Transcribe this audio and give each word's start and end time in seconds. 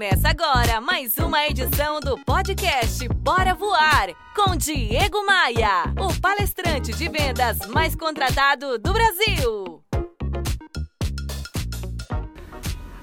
Começa 0.00 0.30
agora 0.30 0.80
mais 0.80 1.18
uma 1.18 1.46
edição 1.46 2.00
do 2.00 2.16
podcast 2.24 3.06
Bora 3.16 3.52
Voar 3.52 4.08
com 4.34 4.56
Diego 4.56 5.26
Maia, 5.26 5.92
o 5.98 6.18
palestrante 6.18 6.90
de 6.94 7.06
vendas 7.06 7.58
mais 7.68 7.94
contratado 7.94 8.78
do 8.78 8.94
Brasil. 8.94 9.84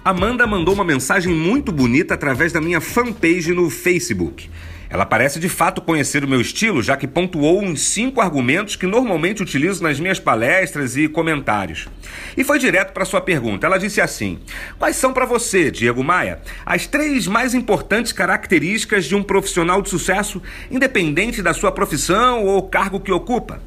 Amanda 0.03 0.47
mandou 0.47 0.73
uma 0.73 0.83
mensagem 0.83 1.31
muito 1.31 1.71
bonita 1.71 2.15
através 2.15 2.51
da 2.51 2.59
minha 2.59 2.81
fanpage 2.81 3.53
no 3.53 3.69
Facebook. 3.69 4.49
Ela 4.89 5.05
parece 5.05 5.39
de 5.39 5.49
fato 5.49 5.81
conhecer 5.81 6.23
o 6.23 6.27
meu 6.27 6.39
estilo, 6.39 6.81
já 6.81 6.95
que 6.95 7.07
pontuou 7.07 7.61
uns 7.61 7.81
cinco 7.81 8.21
argumentos 8.21 8.75
que 8.75 8.85
normalmente 8.85 9.41
utilizo 9.41 9.83
nas 9.83 9.99
minhas 9.99 10.19
palestras 10.19 10.95
e 10.95 11.07
comentários. 11.07 11.87
E 12.35 12.43
foi 12.43 12.57
direto 12.57 12.93
para 12.93 13.05
sua 13.05 13.19
pergunta. 13.19 13.67
Ela 13.67 13.77
disse 13.77 13.99
assim: 13.99 14.39
Quais 14.79 14.95
são 14.95 15.13
para 15.13 15.25
você, 15.25 15.69
Diego 15.69 16.03
Maia, 16.03 16.39
as 16.65 16.87
três 16.87 17.27
mais 17.27 17.53
importantes 17.53 18.11
características 18.11 19.05
de 19.05 19.15
um 19.15 19.23
profissional 19.23 19.81
de 19.81 19.89
sucesso, 19.89 20.41
independente 20.71 21.41
da 21.41 21.53
sua 21.53 21.71
profissão 21.71 22.45
ou 22.45 22.63
cargo 22.63 22.99
que 22.99 23.11
ocupa? 23.11 23.61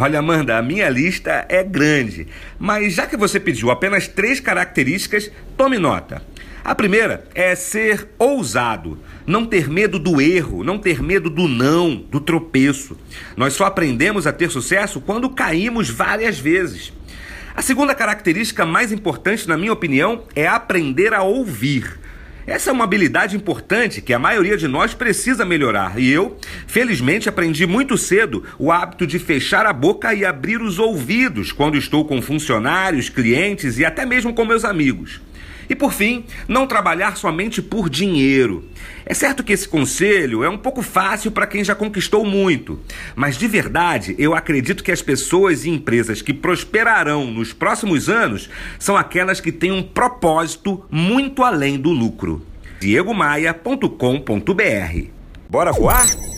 Olha, 0.00 0.20
Amanda, 0.20 0.56
a 0.56 0.62
minha 0.62 0.88
lista 0.88 1.44
é 1.48 1.64
grande, 1.64 2.28
mas 2.56 2.94
já 2.94 3.04
que 3.04 3.16
você 3.16 3.40
pediu 3.40 3.68
apenas 3.68 4.06
três 4.06 4.38
características, 4.38 5.28
tome 5.56 5.76
nota. 5.76 6.22
A 6.68 6.74
primeira 6.74 7.24
é 7.34 7.54
ser 7.54 8.08
ousado, 8.18 8.98
não 9.26 9.46
ter 9.46 9.70
medo 9.70 9.98
do 9.98 10.20
erro, 10.20 10.62
não 10.62 10.78
ter 10.78 11.02
medo 11.02 11.30
do 11.30 11.48
não, 11.48 11.96
do 11.96 12.20
tropeço. 12.20 12.94
Nós 13.34 13.54
só 13.54 13.64
aprendemos 13.64 14.26
a 14.26 14.34
ter 14.34 14.50
sucesso 14.50 15.00
quando 15.00 15.30
caímos 15.30 15.88
várias 15.88 16.38
vezes. 16.38 16.92
A 17.56 17.62
segunda 17.62 17.94
característica 17.94 18.66
mais 18.66 18.92
importante, 18.92 19.48
na 19.48 19.56
minha 19.56 19.72
opinião, 19.72 20.24
é 20.36 20.46
aprender 20.46 21.14
a 21.14 21.22
ouvir. 21.22 21.98
Essa 22.46 22.68
é 22.68 22.72
uma 22.74 22.84
habilidade 22.84 23.34
importante 23.34 24.02
que 24.02 24.12
a 24.12 24.18
maioria 24.18 24.58
de 24.58 24.68
nós 24.68 24.92
precisa 24.92 25.46
melhorar. 25.46 25.98
E 25.98 26.10
eu, 26.10 26.36
felizmente, 26.66 27.30
aprendi 27.30 27.66
muito 27.66 27.96
cedo 27.96 28.44
o 28.58 28.70
hábito 28.70 29.06
de 29.06 29.18
fechar 29.18 29.64
a 29.64 29.72
boca 29.72 30.12
e 30.12 30.22
abrir 30.22 30.60
os 30.60 30.78
ouvidos 30.78 31.50
quando 31.50 31.78
estou 31.78 32.04
com 32.04 32.20
funcionários, 32.20 33.08
clientes 33.08 33.78
e 33.78 33.86
até 33.86 34.04
mesmo 34.04 34.34
com 34.34 34.44
meus 34.44 34.66
amigos. 34.66 35.18
E 35.68 35.74
por 35.74 35.92
fim, 35.92 36.24
não 36.46 36.66
trabalhar 36.66 37.16
somente 37.16 37.60
por 37.60 37.90
dinheiro. 37.90 38.64
É 39.04 39.14
certo 39.14 39.44
que 39.44 39.52
esse 39.52 39.68
conselho 39.68 40.44
é 40.44 40.48
um 40.48 40.58
pouco 40.58 40.82
fácil 40.82 41.30
para 41.30 41.46
quem 41.46 41.64
já 41.64 41.74
conquistou 41.74 42.24
muito, 42.24 42.80
mas 43.14 43.36
de 43.36 43.46
verdade 43.46 44.14
eu 44.18 44.34
acredito 44.34 44.82
que 44.82 44.92
as 44.92 45.02
pessoas 45.02 45.64
e 45.64 45.70
empresas 45.70 46.22
que 46.22 46.32
prosperarão 46.32 47.30
nos 47.30 47.52
próximos 47.52 48.08
anos 48.08 48.48
são 48.78 48.96
aquelas 48.96 49.40
que 49.40 49.52
têm 49.52 49.72
um 49.72 49.82
propósito 49.82 50.84
muito 50.90 51.42
além 51.42 51.78
do 51.78 51.90
lucro. 51.90 52.44
diegomaia.com.br 52.80 55.08
Bora 55.48 55.72
voar? 55.72 56.37